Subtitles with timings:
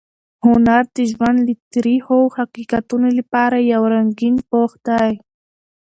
[0.45, 5.11] هنر د ژوند د تریخو حقیقتونو لپاره یو رنګین پوښ دی.